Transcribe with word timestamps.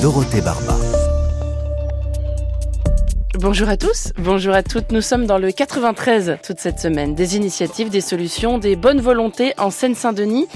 Dorothée 0.00 0.40
Barba. 0.40 0.74
Bonjour 3.34 3.68
à 3.68 3.76
tous, 3.76 4.14
bonjour 4.16 4.54
à 4.54 4.62
toutes. 4.62 4.90
Nous 4.90 5.02
sommes 5.02 5.26
dans 5.26 5.36
le 5.36 5.52
93 5.52 6.38
toute 6.42 6.58
cette 6.60 6.78
semaine. 6.78 7.14
Des 7.14 7.36
initiatives, 7.36 7.90
des 7.90 8.00
solutions, 8.00 8.56
des 8.56 8.74
bonnes 8.74 9.02
volontés 9.02 9.52
en 9.58 9.70
Seine-Saint-Denis. 9.70 10.48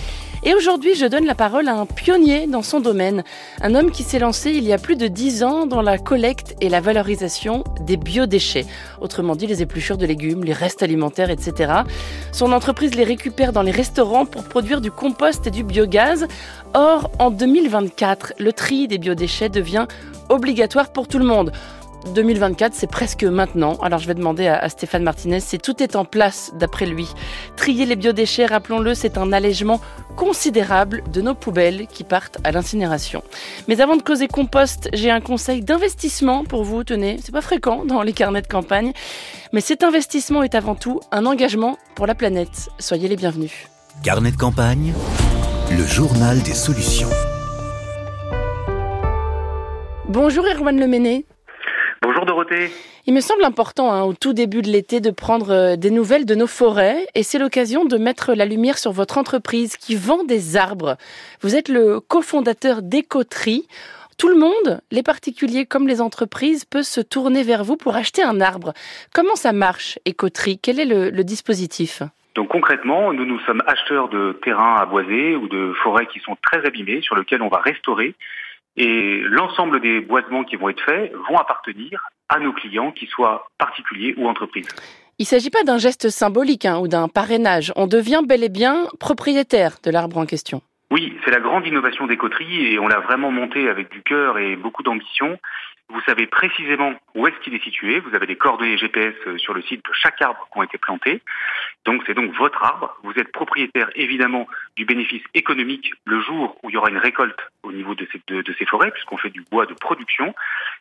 Et 0.43 0.54
aujourd'hui, 0.54 0.95
je 0.95 1.04
donne 1.04 1.27
la 1.27 1.34
parole 1.34 1.68
à 1.68 1.75
un 1.75 1.84
pionnier 1.84 2.46
dans 2.46 2.62
son 2.62 2.80
domaine, 2.80 3.25
un 3.61 3.75
homme 3.75 3.90
qui 3.90 4.02
s'est 4.02 4.18
lancé 4.18 4.52
il 4.52 4.64
y 4.64 4.72
a 4.72 4.79
plus 4.79 4.96
de 4.96 5.07
dix 5.07 5.43
ans 5.45 5.66
dans 5.66 5.82
la 5.82 5.98
collecte 5.98 6.57
et 6.62 6.70
la 6.70 6.80
valorisation 6.80 7.62
des 7.82 7.98
biodéchets, 7.98 8.64
autrement 9.03 9.36
dit 9.36 9.46
les 9.46 9.61
épluchures 9.61 9.99
de 9.99 10.07
légumes, 10.07 10.43
les 10.43 10.54
restes 10.54 10.82
alimentaires, 10.82 11.29
etc. 11.29 11.72
Son 12.32 12.53
entreprise 12.53 12.94
les 12.94 13.04
récupère 13.04 13.53
dans 13.53 13.61
les 13.61 13.71
restaurants 13.71 14.25
pour 14.25 14.44
produire 14.44 14.80
du 14.80 14.90
compost 14.90 15.46
et 15.46 15.50
du 15.50 15.63
biogaz. 15.63 16.26
Or, 16.72 17.11
en 17.18 17.30
2024, 17.30 18.35
le 18.38 18.52
tri 18.54 18.88
des 18.88 18.96
biodéchets 18.96 19.50
devient 19.50 19.86
obligatoire 20.30 20.91
pour 20.91 21.07
tout 21.07 21.18
le 21.18 21.25
monde. 21.25 21.52
2024, 22.07 22.75
c'est 22.75 22.86
presque 22.86 23.25
maintenant. 23.25 23.75
Alors 23.82 23.99
je 23.99 24.07
vais 24.07 24.14
demander 24.14 24.49
à, 24.49 24.68
Stéphane 24.68 25.03
Martinez 25.03 25.41
si 25.41 25.58
tout 25.58 25.82
est 25.82 25.96
en 25.96 26.04
place 26.04 26.53
d'après 26.54 26.86
lui. 26.86 27.08
Trier 27.57 27.86
les 27.86 27.96
biodéchets, 27.96 28.46
rappelons-le, 28.46 28.95
c'est 28.95 29.18
un 29.18 29.32
allègement 29.32 29.81
considérable 30.17 31.03
de 31.13 31.21
nos 31.21 31.35
poubelles 31.35 31.86
qui 31.86 32.05
partent 32.05 32.39
à 32.44 32.53
l'incinération. 32.53 33.22
Mais 33.69 33.81
avant 33.81 33.97
de 33.97 34.03
causer 34.03 34.28
compost, 34.28 34.89
j'ai 34.92 35.11
un 35.11 35.20
conseil 35.20 35.62
d'investissement 35.62 36.44
pour 36.44 36.64
vous. 36.64 36.84
Tenez, 36.84 37.19
c'est 37.22 37.33
pas 37.33 37.42
fréquent 37.42 37.84
dans 37.84 38.03
les 38.03 38.12
carnets 38.12 38.42
de 38.42 38.47
campagne, 38.47 38.92
mais 39.53 39.61
cet 39.61 39.83
investissement 39.83 40.42
est 40.42 40.55
avant 40.55 40.75
tout 40.75 41.00
un 41.12 41.27
engagement 41.27 41.78
pour 41.94 42.06
la 42.06 42.14
planète. 42.14 42.70
Soyez 42.78 43.08
les 43.08 43.17
bienvenus. 43.17 43.52
Carnet 44.02 44.30
de 44.30 44.36
campagne, 44.36 44.94
le 45.70 45.84
journal 45.84 46.41
des 46.42 46.55
solutions. 46.55 47.11
Bonjour 50.08 50.44
Erwan 50.44 50.77
Leméné. 50.77 51.24
Bonjour 52.02 52.24
Dorothée. 52.24 52.70
Il 53.06 53.12
me 53.12 53.20
semble 53.20 53.44
important 53.44 53.92
hein, 53.92 54.04
au 54.04 54.14
tout 54.14 54.32
début 54.32 54.62
de 54.62 54.68
l'été 54.68 55.00
de 55.00 55.10
prendre 55.10 55.50
euh, 55.50 55.76
des 55.76 55.90
nouvelles 55.90 56.24
de 56.24 56.34
nos 56.34 56.46
forêts 56.46 57.06
et 57.14 57.22
c'est 57.22 57.38
l'occasion 57.38 57.84
de 57.84 57.98
mettre 57.98 58.32
la 58.32 58.46
lumière 58.46 58.78
sur 58.78 58.90
votre 58.90 59.18
entreprise 59.18 59.76
qui 59.76 59.96
vend 59.96 60.24
des 60.24 60.56
arbres. 60.56 60.96
Vous 61.42 61.56
êtes 61.56 61.68
le 61.68 62.00
cofondateur 62.00 62.80
d'Écoterie. 62.80 63.68
Tout 64.16 64.28
le 64.28 64.38
monde, 64.38 64.80
les 64.90 65.02
particuliers 65.02 65.66
comme 65.66 65.86
les 65.86 66.00
entreprises, 66.00 66.64
peut 66.64 66.82
se 66.82 67.02
tourner 67.02 67.42
vers 67.42 67.64
vous 67.64 67.76
pour 67.76 67.94
acheter 67.94 68.22
un 68.22 68.40
arbre. 68.40 68.72
Comment 69.14 69.36
ça 69.36 69.52
marche, 69.52 69.98
Écoterie 70.06 70.58
Quel 70.58 70.80
est 70.80 70.86
le, 70.86 71.10
le 71.10 71.22
dispositif? 71.22 72.02
Donc 72.34 72.48
concrètement, 72.48 73.12
nous 73.12 73.26
nous 73.26 73.40
sommes 73.40 73.62
acheteurs 73.66 74.08
de 74.08 74.38
terrains 74.42 74.76
à 74.76 74.86
boiser 74.86 75.36
ou 75.36 75.48
de 75.48 75.74
forêts 75.82 76.06
qui 76.06 76.20
sont 76.20 76.36
très 76.42 76.64
abîmées, 76.64 77.02
sur 77.02 77.14
lesquelles 77.14 77.42
on 77.42 77.48
va 77.48 77.58
restaurer 77.58 78.14
et 78.76 79.20
l'ensemble 79.24 79.80
des 79.80 80.00
boisements 80.00 80.44
qui 80.44 80.56
vont 80.56 80.68
être 80.68 80.82
faits 80.84 81.12
vont 81.28 81.36
appartenir 81.36 82.08
à 82.28 82.38
nos 82.38 82.52
clients, 82.52 82.92
qu'ils 82.92 83.08
soient 83.08 83.46
particuliers 83.58 84.14
ou 84.16 84.28
entreprises. 84.28 84.68
Il 85.18 85.24
ne 85.24 85.27
s'agit 85.27 85.50
pas 85.50 85.64
d'un 85.64 85.78
geste 85.78 86.08
symbolique 86.08 86.64
hein, 86.64 86.78
ou 86.78 86.88
d'un 86.88 87.08
parrainage. 87.08 87.72
On 87.77 87.86
devient 87.86 88.22
bel 88.27 88.42
et 88.42 88.48
bien 88.48 88.86
propriétaire 88.98 89.77
de 89.82 89.90
l'arbre 89.90 90.16
en 90.16 90.24
question. 90.24 90.62
Oui, 90.91 91.16
c'est 91.24 91.30
la 91.30 91.38
grande 91.38 91.66
innovation 91.66 92.08
des 92.08 92.16
coteries 92.16 92.74
et 92.74 92.78
on 92.80 92.88
l'a 92.88 92.98
vraiment 92.98 93.30
monté 93.30 93.69
avec 93.69 93.91
du 93.91 94.02
cœur 94.02 94.38
et 94.38 94.56
beaucoup 94.56 94.83
d'ambition. 94.83 95.38
Vous 95.88 96.00
savez 96.02 96.27
précisément 96.27 96.94
où 97.14 97.27
est-ce 97.27 97.38
qu'il 97.41 97.55
est 97.55 97.62
situé. 97.62 98.00
Vous 98.00 98.14
avez 98.14 98.27
des 98.27 98.36
coordonnées 98.36 98.77
GPS 98.77 99.14
euh, 99.27 99.38
sur 99.38 99.55
le 99.55 99.62
site 99.62 99.84
de 99.84 99.92
chaque 99.92 100.20
arbre 100.22 100.48
qui 100.52 100.58
ont 100.58 100.62
été 100.62 100.78
plantés. 100.78 101.22
Donc 101.84 102.02
c'est 102.06 102.14
donc 102.14 102.33
votre 102.36 102.62
arbre. 102.62 102.96
Vous 103.02 103.12
êtes 103.18 103.30
propriétaire 103.33 103.91
évidemment 103.94 104.48
du 104.77 104.84
bénéfice 104.84 105.23
économique 105.34 105.92
le 106.06 106.20
jour 106.20 106.58
où 106.62 106.70
il 106.70 106.74
y 106.74 106.77
aura 106.77 106.90
une 106.90 106.98
récolte 106.98 107.40
au 107.62 107.72
niveau 107.72 107.95
de 107.95 108.07
ces, 108.12 108.20
de, 108.28 108.55
ces 108.58 108.67
forêts, 108.67 108.90
puisqu'on 108.90 109.17
fait 109.17 109.30
du 109.30 109.42
bois 109.51 109.67
de 109.67 109.74
production. 109.74 110.34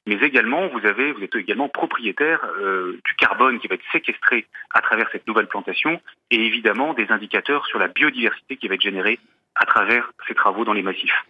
Mais 0.08 0.16
également, 0.16 0.68
vous 0.68 0.86
avez, 0.86 1.12
vous 1.12 1.24
êtes 1.24 1.36
également 1.36 1.70
propriétaire 1.70 2.46
euh, 2.60 3.00
du 3.06 3.16
carbone 3.16 3.60
qui 3.60 3.68
va 3.68 3.76
être 3.76 3.92
séquestré 3.92 4.46
à 4.74 4.82
travers 4.82 5.10
cette 5.12 5.28
nouvelle 5.28 5.48
plantation, 5.48 6.02
et 6.32 6.46
évidemment 6.46 6.94
des 6.94 7.08
indicateurs 7.10 7.66
sur 7.66 7.80
la 7.80 7.88
biodiversité 7.88 8.58
qui 8.58 8.68
va 8.68 8.76
être 8.76 8.82
générée 8.82 9.20
à 9.60 9.66
travers 9.66 10.12
ces 10.28 10.34
travaux 10.34 10.66
dans 10.66 10.74
les 10.74 10.82
massifs. 10.82 11.24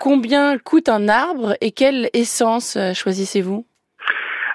Combien 0.00 0.58
coûte 0.58 0.88
un 0.88 1.08
arbre 1.08 1.56
et 1.60 1.70
quelle 1.70 2.10
essence 2.14 2.76
euh, 2.76 2.94
choisissez-vous? 2.94 3.66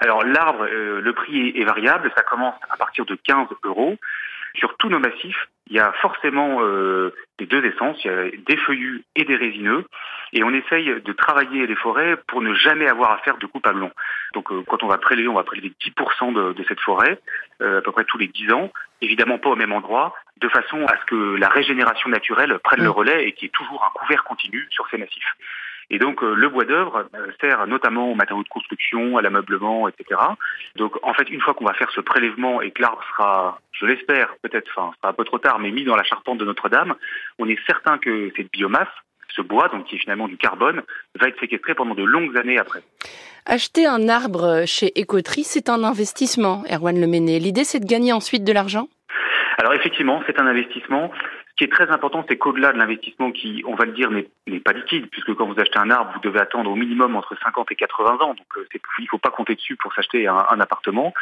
Alors 0.01 0.24
l'arbre, 0.24 0.66
euh, 0.69 1.00
le 1.00 1.13
prix 1.13 1.50
est, 1.56 1.63
variable, 1.63 2.12
ça 2.16 2.24
commence 2.24 2.56
à 2.69 2.78
partir 2.78 3.06
de 3.06 3.16
15 3.16 3.47
euros. 3.63 3.96
Sur 4.56 4.75
tous 4.78 4.90
nos 4.90 5.00
massifs, 5.00 5.50
il 5.68 5.75
y 5.75 5.79
a 5.79 5.91
forcément 6.01 6.59
euh, 6.62 7.13
des 7.40 7.46
deux 7.46 7.63
essences, 7.66 7.97
il 8.03 8.12
y 8.12 8.13
a 8.13 8.29
des 8.46 8.57
feuillus 8.57 9.03
et 9.16 9.24
des 9.24 9.35
résineux, 9.35 9.85
et 10.34 10.44
on 10.44 10.51
essaye 10.51 11.01
de 11.01 11.13
travailler 11.13 11.66
les 11.68 11.75
forêts 11.75 12.18
pour 12.28 12.41
ne 12.41 12.53
jamais 12.53 12.88
avoir 12.88 13.12
à 13.12 13.18
faire 13.19 13.38
de 13.38 13.46
coupe 13.46 13.66
à 13.66 13.72
long. 13.72 13.91
Donc 14.34 14.50
quand 14.66 14.84
on 14.84 14.88
va 14.88 14.97
prélever, 14.97 15.28
on 15.28 15.35
va 15.35 15.44
prélever 15.44 15.72
10% 15.81 16.34
de, 16.34 16.53
de, 16.53 16.63
cette 16.68 16.79
forêt, 16.79 17.19
à 17.59 17.81
peu 17.81 17.91
près 17.91 18.03
tous 18.03 18.18
les 18.18 18.28
10 18.28 18.51
ans, 18.51 18.72
évidemment 19.01 19.38
pas 19.38 19.50
au 19.50 19.56
même 19.56 19.72
endroit, 19.74 20.13
de 20.38 20.50
façon 20.50 20.85
à 20.85 20.97
ce 20.97 21.06
que 21.06 21.35
la 21.35 21.50
régénération 21.50 22.09
naturelle 22.09 22.59
prenne 22.63 22.81
le 22.81 22.90
mm. 22.90 23.00
relais 23.00 23.28
et 23.28 23.31
qu'il 23.34 23.45
y 23.45 23.47
ait 23.47 23.51
toujours 23.51 23.84
un 23.84 23.97
couvert 23.97 24.24
continu 24.24 24.68
sur 24.72 24.88
ces 24.90 24.97
massifs. 24.97 25.35
Et 25.94 26.00
donc 26.00 26.24
euh, 26.24 26.34
le 26.34 26.50
bois 26.50 26.66
d'œuvre 26.66 27.08
euh, 27.14 27.28
sert 27.40 27.68
notamment 27.68 28.12
aux 28.12 28.16
matériaux 28.16 28.42
de 28.42 28.50
construction, 28.50 29.16
à 29.16 29.22
l'ameublement, 29.22 29.88
etc. 29.88 30.20
Donc 30.76 30.98
en 31.04 31.14
fait, 31.14 31.30
une 31.30 31.40
fois 31.40 31.54
qu'on 31.54 31.66
va 31.66 31.74
faire 31.74 31.92
ce 31.92 32.02
prélèvement 32.02 32.64
et 32.64 32.72
que 32.72 32.81
l'arbre 32.81 33.04
sera, 33.12 33.59
je 33.72 33.86
l'espère, 33.86 34.34
peut-être, 34.42 34.68
enfin, 34.76 34.92
sera 34.98 35.09
un 35.09 35.14
peu 35.14 35.24
trop 35.24 35.38
tard, 35.38 35.59
mais 35.59 35.70
mis 35.70 35.84
dans 35.84 35.96
la 35.96 36.04
charpente 36.04 36.40
de 36.40 36.46
Notre-Dame, 36.46 36.96
on 37.38 37.48
est 37.48 37.59
certain 37.68 38.00
que 38.00 38.31
cette 38.36 38.52
biomasse, 38.52 38.88
ce 39.36 39.44
bois, 39.44 39.68
donc 39.68 39.86
qui 39.86 39.96
est 39.96 40.00
finalement 40.00 40.28
du 40.28 40.36
carbone, 40.36 40.81
va 41.14 41.28
être 41.28 41.40
séquestré 41.40 41.76
pendant 41.76 41.94
de 41.94 42.04
longues 42.04 42.36
années 42.38 42.58
après. 42.58 42.81
Acheter 43.46 43.86
un 43.86 44.10
arbre 44.10 44.64
chez 44.66 45.00
Écoterie, 45.00 45.44
c'est 45.44 45.70
un 45.70 45.84
investissement, 45.84 46.64
Erwan 46.72 47.00
Leméné. 47.00 47.38
L'idée, 47.38 47.66
c'est 47.66 47.80
de 47.80 47.86
gagner 47.86 48.14
ensuite 48.14 48.44
de 48.44 48.52
l'argent? 48.52 48.88
Alors 49.60 49.75
effectivement, 49.75 50.24
c'est 50.25 50.40
un 50.40 50.48
investissement. 50.48 51.12
Qui 51.63 51.68
est 51.68 51.72
très 51.72 51.91
important, 51.91 52.25
c'est 52.28 52.38
qu'au-delà 52.38 52.74
de 52.74 52.78
l'investissement 52.78 53.31
qui, 53.31 53.63
on 53.66 53.75
va 53.75 53.85
le 53.85 53.94
dire, 53.94 54.12
n'est 54.12 54.59
pas 54.59 54.74
liquide, 54.74 55.07
puisque 55.09 55.34
quand 55.34 55.46
vous 55.46 55.57
achetez 55.57 55.79
un 55.79 55.90
arbre, 55.91 56.12
vous 56.13 56.19
devez 56.19 56.41
attendre 56.41 56.69
au 56.69 56.75
minimum 56.75 57.16
entre 57.16 57.38
50 57.41 57.72
et 57.72 57.75
80 57.75 58.16
ans, 58.16 58.34
donc 58.34 58.47
euh, 58.57 58.68
il 58.74 59.03
ne 59.03 59.07
faut 59.07 59.18
pas 59.18 59.29
compter 59.29 59.56
dessus 59.56 59.78
pour 59.78 59.94
s'acheter 59.94 60.28
un, 60.28 60.59
appartement. 60.59 61.13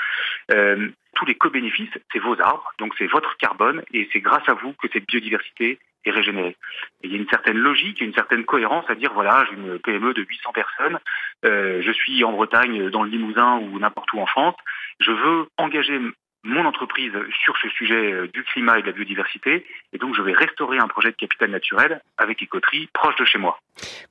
Euh, 0.50 0.90
tous 1.13 1.28
les 1.28 1.35
co-bénéfices, 1.35 1.94
c'est 2.12 2.18
vos 2.18 2.41
arbres, 2.41 2.74
donc 2.79 2.96
c'est 2.97 3.06
votre 3.06 3.38
carbone, 3.38 3.84
et 3.94 4.09
c'est 4.12 4.19
grâce 4.19 4.41
à 4.50 4.53
vous 4.53 4.74
que 4.74 4.88
cette 4.91 5.06
biodiversité 5.06 5.78
est 6.06 6.12
régénérée. 6.12 6.58
Et 7.03 7.08
il 7.08 7.12
y 7.12 7.13
a 7.13 7.19
une 7.19 7.29
certaine 7.29 7.59
logique, 7.59 8.02
une 8.02 8.16
certaine 8.16 8.44
cohérence 8.44 8.90
à 8.90 8.96
dire, 8.96 9.13
voilà, 9.13 9.46
j'ai 9.47 9.58
une 9.58 9.78
PME 9.78 10.16
de 10.16 10.23
800 10.23 10.53
personnes, 10.53 10.97
euh, 11.46 11.84
je 11.84 11.91
suis 11.91 12.23
en 12.23 12.31
Bretagne, 12.31 12.90
dans 12.90 13.03
le 13.03 13.12
Limousin 13.12 13.59
ou 13.59 13.78
n'importe 13.78 14.12
où 14.13 14.19
en 14.19 14.25
France, 14.25 14.56
je 15.02 15.12
veux 15.12 15.46
engager 15.58 16.00
mon 16.44 16.66
entreprise 16.66 17.13
sur 17.44 17.56
ce 17.57 17.69
sujet 17.69 18.12
euh, 18.12 18.28
du 18.28 18.44
climat 18.44 18.79
et 18.79 18.81
de 18.81 18.88
la 18.88 18.94
biodiversité. 18.94 19.66
Et 19.94 19.97
donc, 19.97 20.16
je 20.16 20.22
vais 20.22 20.34
restaurer 20.34 20.78
un 20.79 20.88
projet 20.88 21.12
de 21.12 21.16
capital 21.16 21.52
naturel 21.52 22.02
avec 22.18 22.41
Écoterie 22.41 22.90
proche 22.94 23.16
de 23.18 23.25
chez 23.25 23.38
moi. 23.38 23.59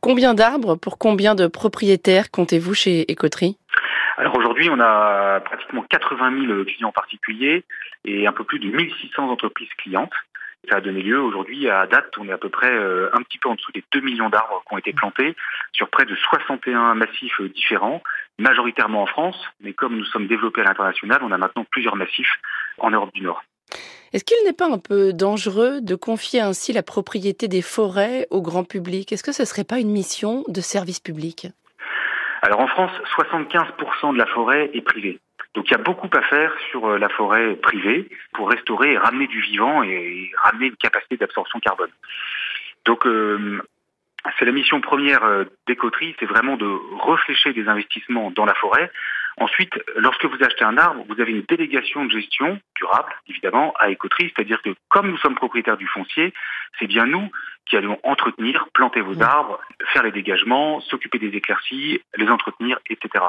Combien 0.00 0.34
d'arbres 0.34 0.76
pour 0.76 0.98
combien 0.98 1.34
de 1.34 1.46
propriétaires 1.46 2.30
comptez-vous 2.30 2.74
chez 2.74 3.10
Écoterie 3.10 3.56
alors 4.16 4.36
aujourd'hui, 4.36 4.68
on 4.68 4.78
a 4.80 5.40
pratiquement 5.40 5.82
80 5.88 6.46
000 6.46 6.64
clients 6.64 6.92
particuliers 6.92 7.64
et 8.04 8.26
un 8.26 8.32
peu 8.32 8.44
plus 8.44 8.58
de 8.58 8.66
1600 8.66 9.30
entreprises 9.30 9.72
clientes. 9.78 10.12
Ça 10.68 10.76
a 10.76 10.80
donné 10.82 11.00
lieu 11.00 11.18
aujourd'hui, 11.18 11.70
à 11.70 11.86
date, 11.86 12.12
on 12.18 12.28
est 12.28 12.32
à 12.32 12.36
peu 12.36 12.50
près 12.50 12.70
euh, 12.70 13.08
un 13.14 13.22
petit 13.22 13.38
peu 13.38 13.48
en 13.48 13.54
dessous 13.54 13.72
des 13.72 13.82
2 13.92 14.00
millions 14.00 14.28
d'arbres 14.28 14.62
qui 14.68 14.74
ont 14.74 14.78
été 14.78 14.92
plantés 14.92 15.34
sur 15.72 15.88
près 15.88 16.04
de 16.04 16.14
61 16.14 16.94
massifs 16.96 17.40
euh, 17.40 17.48
différents, 17.48 18.02
majoritairement 18.40 19.02
en 19.02 19.06
France, 19.06 19.36
mais 19.60 19.72
comme 19.72 19.96
nous 19.96 20.04
sommes 20.04 20.26
développés 20.26 20.62
à 20.62 20.64
l'international, 20.64 21.20
on 21.22 21.30
a 21.30 21.38
maintenant 21.38 21.64
plusieurs 21.70 21.96
massifs 21.96 22.32
en 22.78 22.90
Europe 22.90 23.12
du 23.14 23.22
Nord. 23.22 23.42
Est-ce 24.12 24.24
qu'il 24.24 24.36
n'est 24.44 24.52
pas 24.52 24.68
un 24.68 24.78
peu 24.78 25.12
dangereux 25.12 25.80
de 25.80 25.94
confier 25.94 26.40
ainsi 26.40 26.72
la 26.72 26.82
propriété 26.82 27.46
des 27.46 27.62
forêts 27.62 28.26
au 28.30 28.42
grand 28.42 28.64
public? 28.64 29.12
Est-ce 29.12 29.22
que 29.22 29.32
ce 29.32 29.42
ne 29.42 29.46
serait 29.46 29.64
pas 29.64 29.78
une 29.78 29.90
mission 29.90 30.42
de 30.48 30.60
service 30.60 30.98
public? 30.98 31.46
Alors 32.42 32.60
en 32.60 32.66
France, 32.66 32.90
75% 33.16 34.14
de 34.14 34.18
la 34.18 34.26
forêt 34.26 34.70
est 34.74 34.80
privée. 34.80 35.20
Donc 35.54 35.68
il 35.68 35.72
y 35.72 35.74
a 35.74 35.82
beaucoup 35.82 36.08
à 36.12 36.22
faire 36.22 36.52
sur 36.70 36.86
euh, 36.86 36.98
la 36.98 37.08
forêt 37.08 37.54
privée 37.56 38.08
pour 38.32 38.48
restaurer 38.48 38.92
et 38.92 38.98
ramener 38.98 39.26
du 39.26 39.40
vivant 39.40 39.82
et 39.82 40.30
ramener 40.42 40.66
une 40.66 40.76
capacité 40.76 41.16
d'absorption 41.16 41.60
carbone. 41.60 41.90
Donc 42.84 43.06
euh, 43.06 43.60
c'est 44.38 44.44
la 44.44 44.52
mission 44.52 44.80
première 44.80 45.24
euh, 45.24 45.44
des 45.66 45.76
coteries, 45.76 46.14
c'est 46.18 46.26
vraiment 46.26 46.56
de 46.56 46.68
réfléchir 47.10 47.54
des 47.54 47.68
investissements 47.68 48.30
dans 48.30 48.44
la 48.44 48.54
forêt. 48.54 48.90
Ensuite, 49.38 49.72
lorsque 49.96 50.24
vous 50.24 50.42
achetez 50.42 50.64
un 50.64 50.76
arbre, 50.76 51.04
vous 51.08 51.20
avez 51.20 51.32
une 51.32 51.44
délégation 51.48 52.04
de 52.04 52.10
gestion 52.10 52.60
durable, 52.76 53.12
évidemment, 53.28 53.72
à 53.78 53.88
Écoterie, 53.88 54.32
c'est-à-dire 54.34 54.60
que 54.60 54.70
comme 54.88 55.10
nous 55.10 55.16
sommes 55.18 55.34
propriétaires 55.34 55.78
du 55.78 55.86
foncier, 55.86 56.34
c'est 56.78 56.86
bien 56.86 57.06
nous 57.06 57.30
qui 57.66 57.76
allons 57.76 57.98
entretenir, 58.02 58.66
planter 58.74 59.00
vos 59.00 59.22
arbres, 59.22 59.60
faire 59.92 60.02
les 60.02 60.10
dégagements, 60.10 60.80
s'occuper 60.80 61.18
des 61.18 61.28
éclaircies, 61.36 62.00
les 62.16 62.28
entretenir, 62.28 62.80
etc. 62.90 63.24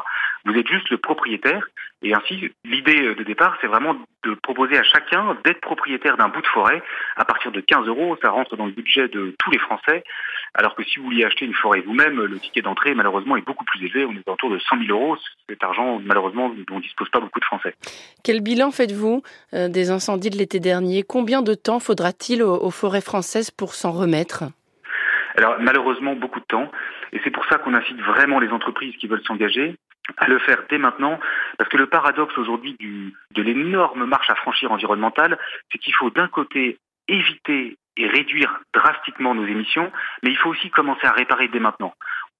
Vous 0.46 0.56
êtes 0.56 0.68
juste 0.68 0.90
le 0.90 0.98
propriétaire 0.98 1.68
et 2.02 2.16
ainsi 2.16 2.52
l'idée 2.66 3.14
de 3.14 3.24
départ 3.24 3.56
c'est 3.62 3.68
vraiment 3.68 3.96
de 4.24 4.34
proposer 4.34 4.78
à 4.78 4.84
chacun 4.84 5.38
d'être 5.46 5.62
propriétaire 5.62 6.18
d'un 6.18 6.30
bout 6.30 6.42
de 6.42 6.48
forêt. 6.48 6.82
À 7.18 7.26
partir 7.26 7.52
de 7.52 7.62
15 7.62 7.88
euros, 7.88 8.18
ça 8.22 8.32
rentre 8.32 8.58
dans 8.58 8.66
le 8.66 8.72
budget 8.72 9.08
de 9.10 9.36
tous 9.38 9.52
les 9.52 9.60
Français, 9.60 10.04
alors 10.54 10.76
que 10.76 10.84
si 10.84 11.00
vous 11.00 11.06
vouliez 11.06 11.24
acheter 11.24 11.46
une 11.46 11.54
forêt 11.54 11.82
vous-même, 11.82 12.22
le 12.22 12.40
ticket 12.40 12.62
d'entrée 12.62 12.94
malheureusement 12.94 13.38
est 13.38 13.46
beaucoup 13.46 13.66
plus 13.66 13.86
élevé, 13.86 14.06
on 14.06 14.14
est 14.14 14.30
autour 14.30 14.50
de 14.50 14.60
100 14.60 14.86
000 14.86 14.90
euros, 14.90 15.18
cet 15.50 15.64
argent 15.64 16.00
malheureusement 16.04 16.50
dont 16.68 16.76
ne 16.76 16.82
dispose 16.82 17.10
pas 17.10 17.20
beaucoup 17.20 17.40
de 17.40 17.46
Français. 17.46 17.76
Quel 18.24 18.42
bilan 18.42 18.72
faites-vous 18.72 19.24
euh, 19.54 19.70
des 19.70 19.92
incendies 19.92 20.30
de 20.30 20.38
l'été 20.38 20.60
dernier? 20.60 21.04
Combien 21.04 21.42
de 21.42 21.54
temps 21.54 21.80
faudra-t-il 21.80 22.44
aux 22.44 22.72
forêts 22.72 23.02
françaises 23.02 23.52
pour 23.52 23.74
s'en 23.74 23.92
remettre? 23.92 24.44
Alors 25.38 25.56
malheureusement 25.60 26.16
beaucoup 26.16 26.40
de 26.40 26.46
temps, 26.46 26.70
et 27.14 27.22
c'est 27.24 27.32
pour 27.32 27.46
ça 27.46 27.58
qu'on 27.58 27.74
incite 27.74 28.00
vraiment 28.02 28.40
les 28.40 28.50
entreprises 28.50 28.96
qui 28.98 29.08
veulent 29.08 29.24
s'engager 29.26 29.76
à 30.18 30.28
le 30.28 30.40
faire 30.40 30.64
dès 30.70 30.78
maintenant, 30.78 31.20
parce 31.58 31.70
que 31.70 31.78
le 31.78 31.88
paradoxe 31.88 32.38
aujourd'hui 32.38 32.76
de 32.80 33.42
l'énorme 33.42 34.06
marche 34.06 34.30
à 34.30 34.36
franchir 34.36 34.72
environnementale, 34.72 35.38
c'est 35.72 35.78
qu'il 35.78 35.94
faut 35.94 36.10
d'un 36.10 36.28
côté 36.28 36.78
éviter 37.08 37.78
et 37.98 38.08
réduire 38.08 38.60
drastiquement 38.74 39.36
nos 39.36 39.46
émissions, 39.46 39.92
mais 40.24 40.32
il 40.32 40.38
faut 40.38 40.50
aussi 40.50 40.70
commencer 40.70 41.06
à 41.06 41.12
réparer 41.12 41.48
dès 41.50 41.60
maintenant. 41.60 41.94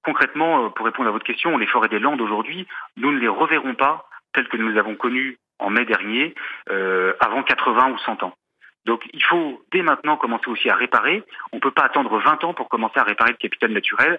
Concrètement, 0.04 0.64
euh, 0.64 0.68
pour 0.70 0.86
répondre 0.86 1.08
à 1.08 1.12
votre 1.12 1.24
question, 1.24 1.56
les 1.58 1.66
forêts 1.66 1.88
des 1.88 1.98
Landes 1.98 2.20
aujourd'hui, 2.20 2.66
nous 2.96 3.12
ne 3.12 3.18
les 3.18 3.28
reverrons 3.28 3.74
pas 3.74 4.08
telles 4.32 4.48
que 4.48 4.56
nous 4.56 4.68
les 4.68 4.78
avons 4.78 4.96
connues 4.96 5.38
en 5.58 5.70
mai 5.70 5.84
dernier, 5.84 6.34
euh, 6.70 7.12
avant 7.20 7.42
80 7.42 7.92
ou 7.92 7.98
100 7.98 8.22
ans. 8.24 8.34
Donc 8.84 9.02
il 9.12 9.22
faut 9.22 9.62
dès 9.70 9.82
maintenant 9.82 10.16
commencer 10.16 10.48
aussi 10.48 10.68
à 10.68 10.74
réparer. 10.74 11.22
On 11.52 11.56
ne 11.56 11.60
peut 11.60 11.70
pas 11.70 11.84
attendre 11.84 12.18
20 12.18 12.44
ans 12.44 12.54
pour 12.54 12.68
commencer 12.68 12.98
à 12.98 13.04
réparer 13.04 13.30
le 13.30 13.36
capital 13.36 13.70
naturel. 13.70 14.18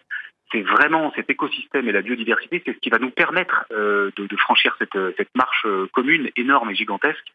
C'est 0.51 0.61
vraiment 0.61 1.11
cet 1.15 1.29
écosystème 1.29 1.89
et 1.89 1.91
la 1.91 2.01
biodiversité, 2.01 2.61
c'est 2.65 2.73
ce 2.73 2.79
qui 2.79 2.89
va 2.89 2.99
nous 2.99 3.09
permettre 3.09 3.65
euh, 3.71 4.11
de, 4.15 4.37
franchir 4.37 4.75
cette, 4.77 4.97
cette 5.17 5.35
marche 5.35 5.65
euh, 5.65 5.87
commune 5.91 6.29
énorme 6.37 6.69
et 6.69 6.75
gigantesque. 6.75 7.25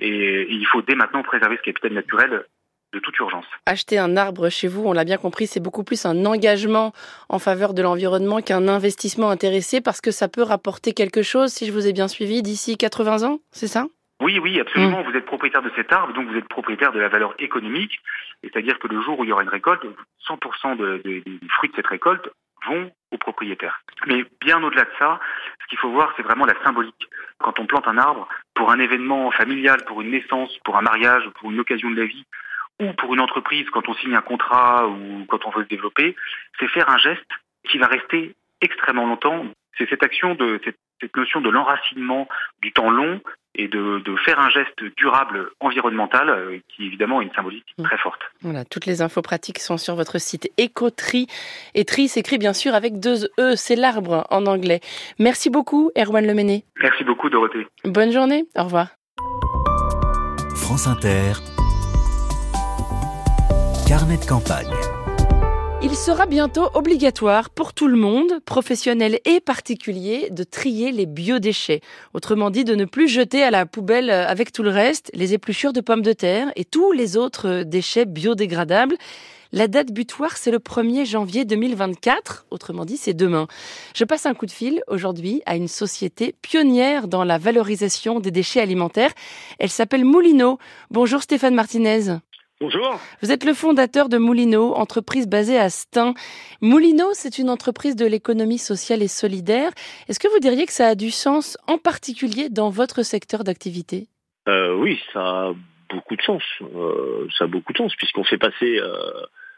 Et, 0.00 0.46
il 0.50 0.66
faut 0.66 0.82
dès 0.82 0.94
maintenant 0.94 1.22
préserver 1.22 1.56
ce 1.56 1.62
capital 1.62 1.92
naturel 1.92 2.44
de 2.92 2.98
toute 2.98 3.18
urgence. 3.18 3.44
Acheter 3.66 3.98
un 3.98 4.16
arbre 4.16 4.48
chez 4.48 4.68
vous, 4.68 4.84
on 4.86 4.92
l'a 4.92 5.04
bien 5.04 5.18
compris, 5.18 5.46
c'est 5.46 5.60
beaucoup 5.60 5.84
plus 5.84 6.06
un 6.06 6.24
engagement 6.24 6.92
en 7.28 7.38
faveur 7.38 7.74
de 7.74 7.82
l'environnement 7.82 8.40
qu'un 8.40 8.68
investissement 8.68 9.30
intéressé 9.30 9.80
parce 9.80 10.00
que 10.00 10.10
ça 10.10 10.28
peut 10.28 10.42
rapporter 10.42 10.92
quelque 10.92 11.22
chose, 11.22 11.52
si 11.52 11.66
je 11.66 11.72
vous 11.72 11.86
ai 11.86 11.92
bien 11.92 12.08
suivi, 12.08 12.42
d'ici 12.42 12.76
80 12.76 13.28
ans, 13.28 13.40
c'est 13.50 13.66
ça? 13.66 13.86
Oui, 14.20 14.38
oui, 14.40 14.58
absolument. 14.58 15.02
Mm. 15.02 15.10
Vous 15.10 15.16
êtes 15.16 15.26
propriétaire 15.26 15.62
de 15.62 15.70
cet 15.76 15.92
arbre, 15.92 16.12
donc 16.12 16.28
vous 16.28 16.36
êtes 16.36 16.48
propriétaire 16.48 16.92
de 16.92 16.98
la 16.98 17.08
valeur 17.08 17.34
économique. 17.38 18.00
C'est-à-dire 18.42 18.78
que 18.78 18.88
le 18.88 19.00
jour 19.02 19.18
où 19.18 19.24
il 19.24 19.28
y 19.28 19.32
aura 19.32 19.42
une 19.42 19.48
récolte, 19.48 19.84
100% 20.26 21.02
des 21.02 21.22
fruits 21.50 21.70
de 21.70 21.76
cette 21.76 21.86
récolte 21.86 22.28
vont 22.66 22.90
au 23.12 23.18
propriétaire. 23.18 23.82
Mais 24.06 24.24
bien 24.40 24.62
au-delà 24.62 24.84
de 24.84 24.90
ça, 24.98 25.20
ce 25.62 25.68
qu'il 25.68 25.78
faut 25.78 25.90
voir, 25.90 26.12
c'est 26.16 26.22
vraiment 26.22 26.46
la 26.46 26.60
symbolique. 26.64 27.08
Quand 27.38 27.58
on 27.60 27.66
plante 27.66 27.86
un 27.86 27.98
arbre, 27.98 28.28
pour 28.54 28.72
un 28.72 28.80
événement 28.80 29.30
familial, 29.30 29.84
pour 29.86 30.00
une 30.00 30.10
naissance, 30.10 30.56
pour 30.64 30.76
un 30.76 30.82
mariage, 30.82 31.22
pour 31.38 31.50
une 31.50 31.60
occasion 31.60 31.90
de 31.90 32.00
la 32.00 32.06
vie, 32.06 32.24
ou 32.80 32.92
pour 32.92 33.14
une 33.14 33.20
entreprise, 33.20 33.68
quand 33.70 33.88
on 33.88 33.94
signe 33.94 34.14
un 34.14 34.22
contrat 34.22 34.86
ou 34.86 35.24
quand 35.28 35.46
on 35.46 35.50
veut 35.50 35.64
se 35.64 35.68
développer, 35.68 36.14
c'est 36.58 36.68
faire 36.68 36.88
un 36.88 36.98
geste 36.98 37.30
qui 37.68 37.78
va 37.78 37.86
rester 37.86 38.34
extrêmement 38.60 39.06
longtemps. 39.06 39.46
C'est 39.76 39.88
cette 39.88 40.02
action 40.02 40.34
de 40.34 40.60
cette, 40.64 40.78
cette 41.00 41.16
notion 41.16 41.40
de 41.40 41.50
l'enracinement 41.50 42.28
du 42.62 42.72
temps 42.72 42.90
long 42.90 43.20
et 43.54 43.66
de, 43.68 44.02
faire 44.24 44.38
un 44.38 44.50
geste 44.50 44.84
durable 44.96 45.50
environnemental 45.60 46.28
euh, 46.28 46.58
qui 46.68 46.86
évidemment 46.86 47.18
a 47.18 47.22
une 47.22 47.32
symbolique 47.32 47.74
mm. 47.78 47.84
très 47.84 47.98
forte. 47.98 48.20
Voilà, 48.42 48.64
toutes 48.64 48.86
les 48.86 49.02
infos 49.02 49.22
pratiques 49.22 49.58
sont 49.58 49.76
sur 49.76 49.94
votre 49.96 50.18
site 50.18 50.50
Ecotri. 50.60 51.26
Et 51.74 51.84
Tri 51.84 52.08
s'écrit 52.08 52.38
bien 52.38 52.52
sûr 52.52 52.74
avec 52.74 53.00
deux 53.00 53.26
E, 53.38 53.56
c'est 53.56 53.76
l'arbre 53.76 54.26
en 54.30 54.46
anglais. 54.46 54.80
Merci 55.18 55.50
beaucoup 55.50 55.90
Erwan 55.96 56.26
Lemené. 56.26 56.64
Merci 56.80 57.04
beaucoup 57.04 57.30
Dorothée. 57.30 57.66
Bonne 57.84 58.12
journée, 58.12 58.44
au 58.56 58.64
revoir. 58.64 58.88
France 60.54 60.86
Inter. 60.86 61.32
Carnet 63.88 64.18
de 64.18 64.26
campagne. 64.26 64.68
Il 65.82 65.96
sera 65.96 66.26
bientôt 66.26 66.68
obligatoire 66.74 67.48
pour 67.48 67.72
tout 67.72 67.88
le 67.88 67.96
monde, 67.96 68.38
professionnels 68.44 69.18
et 69.24 69.40
particuliers, 69.40 70.28
de 70.30 70.44
trier 70.44 70.92
les 70.92 71.06
biodéchets. 71.06 71.80
Autrement 72.12 72.50
dit, 72.50 72.64
de 72.64 72.74
ne 72.74 72.84
plus 72.84 73.08
jeter 73.08 73.42
à 73.42 73.50
la 73.50 73.64
poubelle 73.64 74.10
avec 74.10 74.52
tout 74.52 74.62
le 74.62 74.68
reste 74.68 75.10
les 75.14 75.32
épluchures 75.32 75.72
de 75.72 75.80
pommes 75.80 76.02
de 76.02 76.12
terre 76.12 76.52
et 76.54 76.66
tous 76.66 76.92
les 76.92 77.16
autres 77.16 77.62
déchets 77.62 78.04
biodégradables. 78.04 78.98
La 79.52 79.68
date 79.68 79.90
butoir, 79.90 80.36
c'est 80.36 80.50
le 80.50 80.58
1er 80.58 81.06
janvier 81.06 81.46
2024. 81.46 82.44
Autrement 82.50 82.84
dit, 82.84 82.98
c'est 82.98 83.14
demain. 83.14 83.46
Je 83.96 84.04
passe 84.04 84.26
un 84.26 84.34
coup 84.34 84.44
de 84.44 84.50
fil 84.50 84.82
aujourd'hui 84.86 85.40
à 85.46 85.56
une 85.56 85.68
société 85.68 86.34
pionnière 86.42 87.08
dans 87.08 87.24
la 87.24 87.38
valorisation 87.38 88.20
des 88.20 88.32
déchets 88.32 88.60
alimentaires. 88.60 89.14
Elle 89.58 89.70
s'appelle 89.70 90.04
Moulineau. 90.04 90.58
Bonjour 90.90 91.22
Stéphane 91.22 91.54
Martinez. 91.54 92.18
Bonjour. 92.60 92.98
Vous 93.22 93.30
êtes 93.30 93.44
le 93.44 93.54
fondateur 93.54 94.08
de 94.08 94.18
Moulineau, 94.18 94.74
entreprise 94.74 95.28
basée 95.28 95.60
à 95.60 95.70
Stein. 95.70 96.14
Moulineau, 96.60 97.10
c'est 97.12 97.38
une 97.38 97.50
entreprise 97.50 97.94
de 97.94 98.04
l'économie 98.04 98.58
sociale 98.58 99.00
et 99.00 99.06
solidaire. 99.06 99.70
Est-ce 100.08 100.18
que 100.18 100.26
vous 100.26 100.40
diriez 100.40 100.66
que 100.66 100.72
ça 100.72 100.88
a 100.88 100.94
du 100.96 101.12
sens, 101.12 101.56
en 101.68 101.78
particulier 101.78 102.48
dans 102.48 102.68
votre 102.68 103.04
secteur 103.04 103.44
d'activité? 103.44 104.08
Euh, 104.48 104.74
Oui, 104.74 105.00
ça 105.12 105.20
a 105.20 105.52
beaucoup 105.88 106.16
de 106.16 106.22
sens. 106.22 106.42
Euh, 106.62 107.28
ça 107.38 107.44
a 107.44 107.46
beaucoup 107.46 107.72
de 107.72 107.78
sens, 107.78 107.94
puisqu'on 107.94 108.24
fait 108.24 108.38
passer 108.38 108.80
euh, 108.80 108.92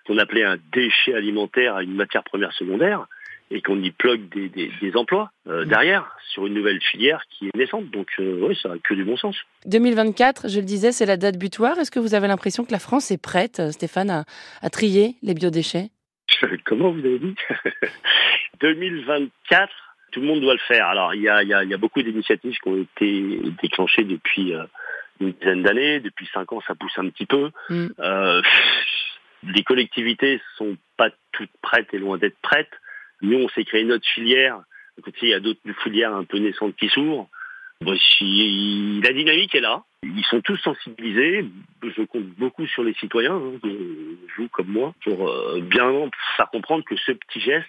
ce 0.05 0.13
qu'on 0.13 0.19
appelait 0.19 0.45
un 0.45 0.59
déchet 0.71 1.15
alimentaire 1.15 1.77
à 1.77 1.83
une 1.83 1.95
matière 1.95 2.23
première 2.23 2.53
secondaire 2.53 3.07
et 3.51 3.63
qu'on 3.63 3.83
y 3.83 3.91
plug 3.91 4.29
des, 4.29 4.97
emplois 4.97 5.31
euh, 5.49 5.65
derrière 5.65 6.17
sur 6.33 6.47
une 6.47 6.55
nouvelle 6.55 6.81
filière 6.81 7.23
qui 7.29 7.49
est 7.49 7.57
naissante. 7.57 7.91
Donc 7.91 8.09
euh, 8.19 8.47
oui, 8.47 8.59
ça 8.63 8.69
n'a 8.69 8.79
que 8.79 8.95
du 8.95 9.05
bon 9.05 9.17
sens. 9.17 9.37
2024, 9.67 10.49
je 10.49 10.61
le 10.61 10.65
disais, 10.65 10.93
c'est 10.93 11.07
la 11.07 11.17
date 11.17 11.37
butoir. 11.37 11.79
Est-ce 11.79 11.91
que 11.91 11.99
vous 11.99 12.15
avez 12.15 12.29
l'impression 12.29 12.65
que 12.65 12.73
la 12.73 12.79
France 12.79 13.11
est 13.11 13.21
prête, 13.21 13.61
euh, 13.61 13.73
Stéphane, 13.73 14.25
à, 14.63 14.71
trier 14.71 15.17
les 15.23 15.35
biodéchets? 15.35 15.91
Comment 16.65 16.93
vous 16.93 17.01
avez 17.01 17.19
dit? 17.19 17.35
2024, 18.61 19.73
tout 20.13 20.21
le 20.21 20.27
monde 20.27 20.41
doit 20.41 20.55
le 20.55 20.61
faire. 20.61 20.87
Alors 20.87 21.15
il 21.15 21.23
y 21.23 21.29
a, 21.29 21.77
beaucoup 21.77 22.03
d'initiatives 22.03 22.57
qui 22.63 22.69
ont 22.69 22.81
été 22.81 23.41
déclenchées 23.63 24.05
depuis 24.05 24.53
une 25.21 25.33
dizaine 25.33 25.63
d'années. 25.63 26.01
Depuis 26.01 26.29
cinq 26.33 26.53
ans, 26.53 26.61
ça 26.67 26.75
pousse 26.75 26.97
un 26.99 27.09
petit 27.09 27.27
peu. 27.27 27.51
Mm. 27.69 27.89
les 29.55 29.63
collectivités 29.65 30.41
sont 30.57 30.77
pas 30.97 31.11
toutes 31.33 31.51
prêtes 31.63 31.89
et 31.93 31.99
loin 31.99 32.19
d'être 32.19 32.39
prêtes. 32.43 32.71
Nous, 33.23 33.39
on 33.39 33.49
s'est 33.51 33.65
créé 33.65 33.85
notre 33.85 34.07
filière. 34.09 34.61
il 35.23 35.29
y 35.29 35.35
a 35.35 35.41
d'autres 35.41 35.61
filières 35.83 36.15
un 36.15 36.25
peu 36.25 36.39
naissantes 36.39 36.77
qui 36.77 36.89
s'ouvrent. 36.89 37.29
la 37.81 39.13
dynamique 39.13 39.55
est 39.55 39.61
là. 39.61 39.83
Ils 40.03 40.25
sont 40.25 40.41
tous 40.41 40.57
sensibilisés. 40.59 41.45
Je 41.83 42.03
compte 42.05 42.27
beaucoup 42.39 42.67
sur 42.67 42.83
les 42.83 42.95
citoyens, 42.95 43.35
hein, 43.35 43.61
vous 44.37 44.49
comme 44.49 44.69
moi, 44.69 44.95
pour 45.05 45.29
euh, 45.29 45.61
bien 45.61 46.09
faire 46.37 46.51
comprendre 46.51 46.85
que 46.85 46.97
ce 46.97 47.13
petit 47.13 47.41
geste, 47.41 47.69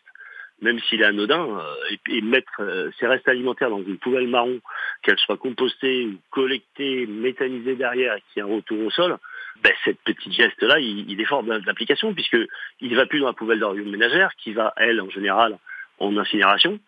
même 0.61 0.79
s'il 0.79 1.01
est 1.01 1.05
anodin, 1.05 1.59
euh, 1.59 1.95
et, 2.07 2.21
mettre 2.21 2.61
euh, 2.61 2.89
ces 2.99 3.07
restes 3.07 3.27
alimentaires 3.27 3.69
dans 3.69 3.83
une 3.83 3.97
poubelle 3.97 4.27
marron, 4.27 4.59
qu'elle 5.01 5.17
soit 5.17 5.37
compostée 5.37 6.05
ou 6.05 6.17
collectée, 6.29 7.05
méthanisée 7.07 7.75
derrière 7.75 8.15
et 8.15 8.21
qu'il 8.21 8.43
y 8.43 8.45
ait 8.45 8.49
un 8.49 8.55
retour 8.55 8.79
au 8.79 8.91
sol, 8.91 9.17
ben, 9.63 9.73
cette 9.85 9.99
petite 10.01 10.33
geste-là, 10.33 10.79
il, 10.79 11.19
est 11.19 11.25
fort 11.25 11.43
d'application 11.43 12.13
puisque 12.13 12.37
il 12.79 12.95
va 12.95 13.05
plus 13.05 13.19
dans 13.19 13.27
la 13.27 13.33
poubelle 13.33 13.59
d'ordures 13.59 13.85
ménagère, 13.85 14.31
qui 14.37 14.53
va, 14.53 14.73
elle, 14.77 15.01
en 15.01 15.09
général, 15.09 15.57
en 15.99 16.17
incinération. 16.17 16.79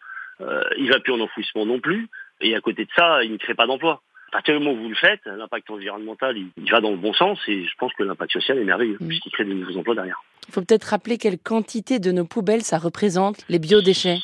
Euh, 0.41 0.63
il 0.77 0.89
va 0.89 0.99
plus 0.99 1.13
en 1.13 1.19
enfouissement 1.19 1.65
non 1.65 1.79
plus. 1.79 2.07
Et 2.41 2.55
à 2.55 2.61
côté 2.61 2.85
de 2.85 2.89
ça, 2.95 3.23
il 3.23 3.31
ne 3.31 3.37
crée 3.37 3.53
pas 3.53 3.67
d'emploi. 3.67 4.01
À 4.29 4.37
partir 4.37 4.57
du 4.57 4.63
moment 4.63 4.79
où 4.79 4.83
vous 4.83 4.89
le 4.89 4.95
faites, 4.95 5.21
l'impact 5.25 5.69
environnemental, 5.69 6.35
il, 6.37 6.71
va 6.71 6.81
dans 6.81 6.89
le 6.89 6.97
bon 6.97 7.13
sens 7.13 7.39
et 7.47 7.65
je 7.65 7.75
pense 7.77 7.93
que 7.93 8.01
l'impact 8.01 8.31
social 8.31 8.57
est 8.57 8.63
merveilleux 8.63 8.97
mmh. 8.99 9.07
puisqu'il 9.07 9.31
crée 9.31 9.45
de 9.45 9.53
nouveaux 9.53 9.77
emplois 9.77 9.93
derrière. 9.93 10.23
Il 10.47 10.53
faut 10.53 10.61
peut-être 10.61 10.85
rappeler 10.85 11.19
quelle 11.19 11.37
quantité 11.37 11.99
de 11.99 12.11
nos 12.11 12.25
poubelles 12.25 12.63
ça 12.63 12.79
représente, 12.79 13.45
les 13.47 13.59
biodéchets 13.59 14.17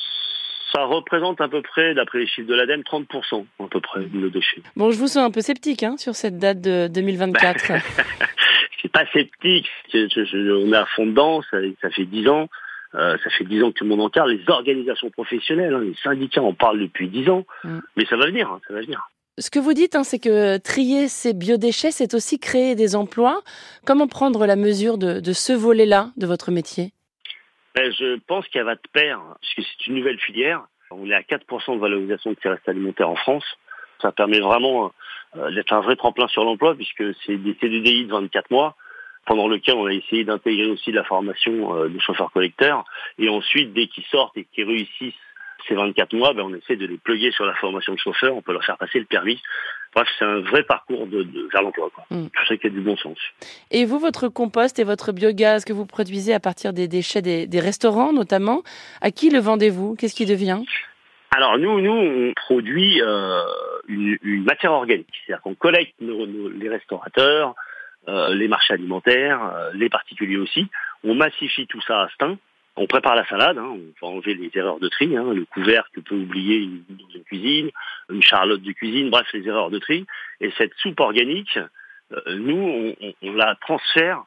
ça 0.72 0.84
représente 0.84 1.40
à 1.40 1.48
peu 1.48 1.62
près, 1.62 1.94
d'après 1.94 2.18
les 2.18 2.26
chiffres 2.26 2.48
de 2.48 2.54
l'ADEME, 2.54 2.82
30% 2.82 3.44
à 3.58 3.68
peu 3.68 3.80
près 3.80 4.00
de 4.00 4.16
nos 4.16 4.30
déchets. 4.30 4.62
Bon, 4.76 4.90
je 4.90 4.98
vous 4.98 5.08
sens 5.08 5.18
un 5.24 5.30
peu 5.30 5.40
sceptique 5.40 5.82
hein, 5.82 5.96
sur 5.96 6.14
cette 6.14 6.38
date 6.38 6.60
de 6.60 6.88
2024. 6.88 7.72
c'est 8.82 8.88
pas 8.92 9.06
sceptique, 9.12 9.68
on 9.94 10.72
est 10.72 10.76
à 10.76 10.86
fond 10.86 11.06
dedans, 11.06 11.42
ça, 11.50 11.90
fait 11.90 12.04
10 12.04 12.28
ans. 12.28 12.48
Euh, 12.96 13.16
ça 13.22 13.30
fait 13.30 13.44
10 13.44 13.62
ans 13.62 13.68
que 13.70 13.78
tout 13.78 13.84
le 13.84 13.90
monde 13.90 14.00
en 14.00 14.10
parle, 14.10 14.32
les 14.32 14.42
organisations 14.48 15.10
professionnelles, 15.10 15.74
hein, 15.74 15.80
les 15.80 15.94
syndicats 16.02 16.42
en 16.42 16.52
parlent 16.52 16.80
depuis 16.80 17.08
10 17.08 17.28
ans, 17.28 17.44
mm. 17.62 17.78
mais 17.96 18.04
ça 18.06 18.16
va 18.16 18.26
venir, 18.26 18.50
hein, 18.50 18.60
ça 18.66 18.74
va 18.74 18.80
venir. 18.80 19.08
Ce 19.38 19.48
que 19.48 19.60
vous 19.60 19.74
dites, 19.74 19.96
c'est 20.02 20.18
que 20.18 20.58
trier 20.58 21.06
ces 21.06 21.32
biodéchets, 21.32 21.92
c'est 21.92 22.14
aussi 22.14 22.40
créer 22.40 22.74
des 22.74 22.96
emplois. 22.96 23.42
Comment 23.86 24.08
prendre 24.08 24.44
la 24.44 24.56
mesure 24.56 24.98
de, 24.98 25.20
de 25.20 25.32
ce 25.32 25.52
volet-là 25.52 26.10
de 26.16 26.26
votre 26.26 26.50
métier? 26.50 26.92
Ben, 27.74 27.92
je 27.92 28.18
pense 28.26 28.46
qu'elle 28.48 28.64
va 28.64 28.76
te 28.76 28.88
perdre, 28.92 29.36
puisque 29.40 29.68
c'est 29.68 29.86
une 29.86 29.96
nouvelle 29.96 30.18
filière. 30.18 30.62
On 30.90 31.08
est 31.08 31.14
à 31.14 31.22
4% 31.22 31.74
de 31.74 31.80
valorisation 31.80 32.32
de 32.32 32.36
ces 32.42 32.48
restes 32.48 32.68
alimentaires 32.68 33.08
en 33.08 33.16
France. 33.16 33.44
Ça 34.02 34.12
permet 34.12 34.40
vraiment 34.40 34.92
euh, 35.36 35.50
d'être 35.52 35.72
un 35.72 35.80
vrai 35.80 35.94
tremplin 35.94 36.26
sur 36.28 36.44
l'emploi 36.44 36.74
puisque 36.74 37.04
c'est 37.24 37.36
des 37.36 37.54
CDDI 37.60 38.06
de 38.06 38.12
24 38.12 38.50
mois 38.50 38.74
pendant 39.26 39.46
lequel 39.46 39.76
on 39.76 39.86
a 39.86 39.92
essayé 39.92 40.24
d'intégrer 40.24 40.70
aussi 40.70 40.90
la 40.90 41.04
formation 41.04 41.76
euh, 41.76 41.88
de 41.88 41.98
chauffeurs-collecteurs. 42.00 42.84
Et 43.18 43.28
ensuite, 43.28 43.72
dès 43.72 43.86
qu'ils 43.86 44.06
sortent 44.06 44.36
et 44.36 44.46
qu'ils 44.52 44.64
réussissent 44.66 45.14
ces 45.68 45.74
24 45.74 46.14
mois, 46.14 46.32
ben, 46.32 46.42
on 46.42 46.54
essaie 46.54 46.76
de 46.76 46.86
les 46.86 46.98
pluguer 46.98 47.30
sur 47.32 47.44
la 47.44 47.54
formation 47.54 47.94
de 47.94 47.98
chauffeur, 47.98 48.36
on 48.36 48.42
peut 48.42 48.52
leur 48.52 48.64
faire 48.64 48.78
passer 48.78 48.98
le 48.98 49.04
permis. 49.04 49.40
Bref, 49.94 50.08
c'est 50.18 50.24
un 50.24 50.40
vrai 50.40 50.62
parcours 50.62 51.06
de, 51.06 51.22
de 51.22 51.48
vers 51.52 51.62
l'emploi. 51.62 51.90
Mm. 52.10 52.26
Je 52.40 52.46
sais 52.46 52.58
qu'il 52.58 52.70
y 52.70 52.72
a 52.72 52.76
du 52.76 52.82
bon 52.82 52.96
sens. 52.96 53.18
Et 53.70 53.84
vous, 53.84 53.98
votre 53.98 54.28
compost 54.28 54.78
et 54.78 54.84
votre 54.84 55.12
biogaz 55.12 55.64
que 55.64 55.72
vous 55.72 55.86
produisez 55.86 56.32
à 56.32 56.40
partir 56.40 56.72
des 56.72 56.88
déchets 56.88 57.22
des, 57.22 57.46
des 57.46 57.60
restaurants 57.60 58.12
notamment, 58.12 58.62
à 59.00 59.10
qui 59.10 59.30
le 59.30 59.40
vendez-vous? 59.40 59.96
Qu'est-ce 59.96 60.14
qui 60.14 60.26
devient? 60.26 60.62
Alors 61.32 61.58
nous, 61.58 61.80
nous, 61.80 61.92
on 61.92 62.32
produit 62.34 63.00
euh, 63.02 63.42
une, 63.86 64.18
une, 64.22 64.42
matière 64.42 64.72
organique, 64.72 65.06
c'est-à-dire 65.24 65.42
qu'on 65.42 65.54
collecte 65.54 65.94
nos, 66.00 66.26
nos, 66.26 66.48
les 66.48 66.68
restaurateurs, 66.68 67.54
euh, 68.08 68.34
les 68.34 68.48
marchés 68.48 68.74
alimentaires, 68.74 69.40
euh, 69.54 69.70
les 69.74 69.88
particuliers 69.88 70.38
aussi. 70.38 70.66
On 71.04 71.14
massifie 71.14 71.66
tout 71.68 71.80
ça 71.82 72.02
à 72.02 72.08
Stein. 72.08 72.36
On 72.76 72.86
prépare 72.86 73.14
la 73.14 73.26
salade, 73.26 73.58
hein, 73.58 73.76
on 73.76 74.06
va 74.06 74.12
enlever 74.12 74.34
les 74.34 74.50
erreurs 74.54 74.78
de 74.78 74.88
tri, 74.88 75.16
hein, 75.16 75.32
le 75.34 75.44
couvercle 75.44 75.90
que 75.94 76.00
peut 76.00 76.14
oublier 76.14 76.56
une 76.58 77.24
cuisine, 77.24 77.70
une 78.10 78.22
charlotte 78.22 78.62
de 78.62 78.72
cuisine, 78.72 79.10
bref, 79.10 79.26
les 79.34 79.46
erreurs 79.46 79.70
de 79.70 79.78
tri. 79.78 80.06
Et 80.40 80.50
cette 80.56 80.72
soupe 80.78 81.00
organique, 81.00 81.58
euh, 82.12 82.36
nous, 82.36 82.94
on, 83.00 83.12
on, 83.22 83.32
la 83.32 83.56
transfère 83.60 84.22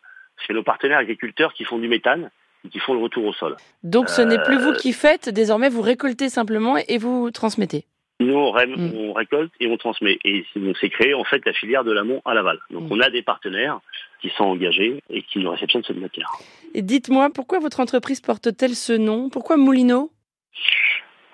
chez 0.46 0.54
nos 0.54 0.64
partenaires 0.64 1.00
agriculteurs 1.00 1.54
qui 1.54 1.64
font 1.64 1.80
du 1.80 1.88
méthane 1.88 2.30
et 2.66 2.70
qui 2.70 2.80
font 2.80 2.94
le 2.94 3.00
retour 3.00 3.26
au 3.26 3.34
sol. 3.34 3.56
Donc 3.84 4.10
ce 4.10 4.22
n'est 4.22 4.42
plus 4.42 4.58
vous 4.58 4.74
qui 4.74 4.94
faites, 4.94 5.30
désormais 5.30 5.70
vous 5.70 5.82
récoltez 5.82 6.30
simplement 6.30 6.78
et 6.78 6.98
vous 6.98 7.32
transmettez 7.32 7.86
nous, 8.24 8.36
on, 8.36 8.54
mm. 8.54 8.96
on, 8.96 9.14
récolte 9.14 9.52
et 9.60 9.68
on 9.68 9.78
transmet. 9.78 10.18
Et 10.24 10.46
on 10.56 10.74
s'est 10.76 10.90
créé 10.90 11.14
en 11.14 11.24
fait 11.24 11.46
la 11.46 11.54
filière 11.54 11.84
de 11.84 11.92
l'amont 11.92 12.22
à 12.26 12.34
l'aval. 12.34 12.60
Donc 12.72 12.84
mm. 12.84 12.92
on 12.92 13.00
a 13.00 13.10
des 13.10 13.22
partenaires 13.22 13.80
qui 14.22 14.30
sont 14.30 14.46
engagés 14.46 15.02
et 15.10 15.22
qui 15.24 15.40
nous 15.40 15.52
réceptionnent 15.52 15.84
cette 15.84 16.00
matière. 16.00 16.30
Et 16.74 16.82
dites-moi, 16.82 17.30
pourquoi 17.34 17.60
votre 17.60 17.80
entreprise 17.80 18.22
porte-t-elle 18.22 18.76
ce 18.76 18.94
nom? 18.94 19.30
Pourquoi 19.30 19.58
Moulineau 19.58 20.12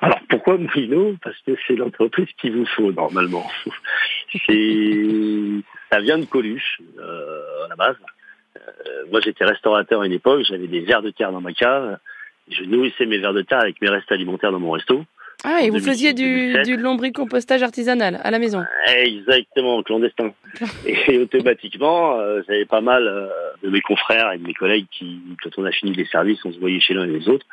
alors 0.02 0.20
pourquoi 0.30 0.58
Moulineau 0.58 1.18
Parce 1.22 1.38
que 1.46 1.52
c'est 1.68 1.76
l'entreprise 1.76 2.30
qu'il 2.40 2.54
vous 2.56 2.66
faut 2.66 2.92
normalement. 2.94 3.46
ça 4.32 6.00
vient 6.00 6.18
de 6.18 6.26
Coluche 6.26 6.82
euh, 6.98 7.66
à 7.66 7.68
la 7.68 7.76
base. 7.76 7.98
Euh, 8.56 9.04
moi 9.12 9.20
j'étais 9.20 9.44
restaurateur 9.44 10.02
à 10.02 10.06
une 10.06 10.14
époque, 10.14 10.44
j'avais 10.48 10.68
des 10.68 10.80
verres 10.82 11.02
de 11.02 11.12
terre 11.12 11.34
dans 11.34 11.42
ma 11.42 11.52
cave. 11.52 11.98
Je 12.50 12.64
nourrissais 12.64 13.06
mes 13.06 13.18
verres 13.18 13.34
de 13.34 13.42
terre 13.42 13.60
avec 13.60 13.82
mes 13.82 13.90
restes 13.90 14.12
alimentaires 14.12 14.52
dans 14.52 14.60
mon 14.60 14.72
resto. 14.72 15.04
Ah, 15.46 15.62
et 15.64 15.70
vous 15.70 15.80
faisiez 15.80 16.14
du, 16.14 16.62
du 16.64 16.76
lombricompostage 16.76 17.64
artisanal 17.64 18.20
à 18.24 18.30
la 18.30 18.40
maison 18.40 18.62
Exactement, 18.94 19.82
clandestin. 19.84 20.34
et 20.86 21.18
automatiquement, 21.18 22.20
euh, 22.20 22.42
j'avais 22.46 22.66
pas 22.66 22.82
mal 22.82 23.08
euh, 23.08 23.30
de 23.64 23.70
mes 23.70 23.80
confrères 23.80 24.34
et 24.34 24.38
de 24.38 24.46
mes 24.46 24.54
collègues 24.54 24.88
qui, 24.92 25.22
quand 25.42 25.52
on 25.58 25.64
a 25.64 25.72
fini 25.72 25.94
les 25.94 26.06
services, 26.06 26.44
on 26.44 26.52
se 26.52 26.60
voyait 26.60 26.82
chez 26.82 26.94
l'un 26.94 27.06
et 27.06 27.20
les 27.20 27.30
autres. 27.30 27.46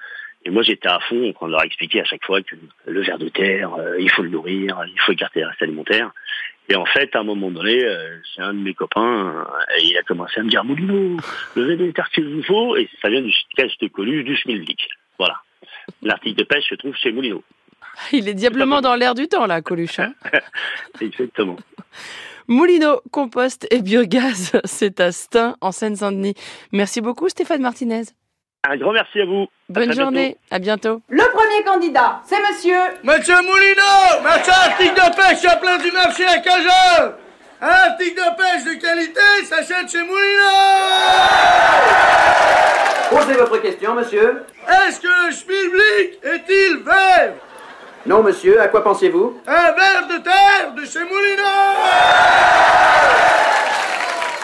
Et 0.45 0.50
moi, 0.50 0.62
j'étais 0.62 0.88
à 0.88 0.99
fond 1.09 1.28
en 1.28 1.33
train 1.33 1.47
de 1.47 1.52
leur 1.52 1.62
expliquer 1.62 2.00
à 2.00 2.05
chaque 2.05 2.25
fois 2.25 2.43
que 2.43 2.57
le 2.87 3.02
ver 3.02 3.19
de 3.19 3.28
terre, 3.28 3.75
euh, 3.75 4.00
il 4.00 4.11
faut 4.11 4.23
le 4.23 4.31
nourrir, 4.31 4.81
il 4.88 5.00
faut 5.00 5.12
écarter 5.12 5.40
les 5.40 5.47
restes 5.47 5.62
alimentaires. 5.62 6.11
Et 6.69 6.75
en 6.75 6.87
fait, 6.87 7.14
à 7.14 7.21
un 7.21 7.25
moment 7.25 7.52
donné, 7.52 7.78
j'ai 8.35 8.43
un 8.43 8.52
de 8.52 8.59
mes 8.59 8.75
copains, 8.75 9.47
il 9.81 9.97
a 9.97 10.02
commencé 10.02 10.40
à 10.40 10.43
me 10.43 10.49
dire, 10.49 10.64
Moulino, 10.64 11.16
le 11.55 11.62
ver 11.62 11.76
de 11.76 11.93
terre 11.93 12.11
qu'il 12.11 12.26
vous 12.26 12.43
faut, 12.43 12.76
et 12.76 12.88
ça 13.00 13.09
vient 13.09 13.21
du 13.21 13.33
de 13.57 13.87
Coluche, 13.87 14.25
du 14.25 14.35
Schmilblick. 14.35 14.88
Voilà. 15.16 15.37
L'article 16.02 16.40
de 16.40 16.45
pêche 16.45 16.69
se 16.69 16.75
trouve 16.75 16.97
chez 16.97 17.12
Moulineau. 17.12 17.45
Il 18.12 18.29
est 18.29 18.35
diablement 18.35 18.81
dans 18.81 18.95
l'air 18.95 19.15
du 19.15 19.29
temps, 19.29 19.47
là, 19.47 19.62
Coluche. 19.62 19.99
Hein. 19.99 20.12
Exactement. 21.00 21.57
Moulineau, 22.49 23.00
compost 23.11 23.67
et 23.71 23.83
biogaz, 23.83 24.53
c'est 24.65 25.00
à 25.00 25.11
Stein, 25.11 25.57
en 25.61 25.73
Seine-Saint-Denis. 25.73 26.35
Merci 26.73 27.00
beaucoup, 27.00 27.29
Stéphane 27.29 27.61
Martinez. 27.61 28.03
Un 28.69 28.76
grand 28.76 28.93
merci 28.93 29.21
à 29.21 29.26
vous. 29.26 29.47
Bonne 29.69 29.93
journée, 29.93 30.37
à 30.50 30.59
bientôt. 30.59 31.00
Le 31.09 31.23
premier 31.33 31.65
candidat, 31.65 32.21
c'est 32.25 32.38
monsieur. 32.41 32.79
Monsieur 33.05 33.37
Moulineau, 33.37 34.23
marchand 34.23 34.53
article 34.53 34.95
de 34.95 35.17
pêche 35.17 35.45
à 35.45 35.57
plein 35.57 35.79
du 35.79 35.91
marché 35.93 36.25
à 36.25 36.38
Cajol. 36.38 37.15
Un 37.61 37.69
article 37.69 38.17
de 38.17 38.37
pêche 38.37 38.65
de 38.65 38.81
qualité 38.81 39.21
s'achète 39.45 39.91
chez 39.91 40.03
Moulineau. 40.03 40.17
Posez 43.11 43.35
votre 43.35 43.59
question, 43.62 43.95
monsieur. 43.95 44.43
Est-ce 44.69 45.00
que 45.00 45.07
le 45.07 45.33
schmilblick 45.33 46.19
est-il 46.25 46.83
vert? 46.85 47.35
Non, 48.07 48.23
monsieur, 48.23 48.61
à 48.61 48.69
quoi 48.69 48.83
pensez-vous? 48.85 49.41
Un 49.47 49.73
verre 49.73 50.07
de 50.09 50.23
terre 50.23 50.73
de 50.77 50.85
chez 50.85 51.01
Moulineau 51.01 51.43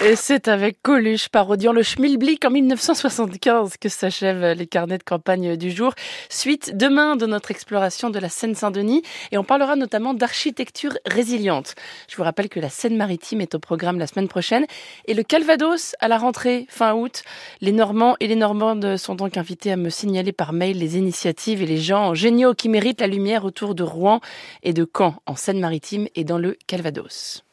et 0.04 0.16
c'est 0.16 0.48
avec 0.48 0.82
Coluche 0.82 1.28
parodiant 1.28 1.72
le 1.72 1.84
Schmilblick 1.84 2.44
en 2.44 2.50
1975 2.50 3.76
que 3.76 3.88
s'achèvent 3.88 4.56
les 4.56 4.66
carnets 4.66 4.98
de 4.98 5.02
campagne 5.04 5.56
du 5.56 5.70
jour. 5.70 5.94
Suite 6.28 6.76
demain 6.76 7.14
de 7.14 7.26
notre 7.26 7.52
exploration 7.52 8.10
de 8.10 8.18
la 8.18 8.28
Seine-Saint-Denis 8.28 9.02
et 9.30 9.38
on 9.38 9.44
parlera 9.44 9.76
notamment 9.76 10.12
d'architecture 10.12 10.92
résiliente. 11.06 11.76
Je 12.08 12.16
vous 12.16 12.24
rappelle 12.24 12.48
que 12.48 12.58
la 12.58 12.68
Seine-Maritime 12.68 13.42
est 13.42 13.54
au 13.54 13.60
programme 13.60 14.00
la 14.00 14.08
semaine 14.08 14.26
prochaine 14.26 14.66
et 15.06 15.14
le 15.14 15.22
Calvados 15.22 15.94
à 16.00 16.08
la 16.08 16.18
rentrée 16.18 16.66
fin 16.68 16.94
août. 16.94 17.22
Les 17.60 17.72
Normands 17.72 18.16
et 18.18 18.26
les 18.26 18.36
Normandes 18.36 18.96
sont 18.96 19.14
donc 19.14 19.36
invités 19.36 19.70
à 19.70 19.76
me 19.76 19.90
signaler 19.90 20.32
par 20.32 20.52
mail 20.52 20.78
les 20.78 20.96
initiatives 20.96 21.62
et 21.62 21.66
les 21.66 21.78
gens 21.78 22.14
géniaux 22.14 22.54
qui 22.54 22.68
méritent 22.68 23.00
la 23.00 23.06
lumière 23.06 23.44
autour 23.44 23.76
de 23.76 23.84
Rouen 23.84 24.20
et 24.64 24.72
de 24.72 24.84
Caen 24.84 25.14
en 25.26 25.36
Seine-Maritime 25.36 26.08
et 26.16 26.24
dans 26.24 26.38
le 26.38 26.56
Calvados. 26.66 27.44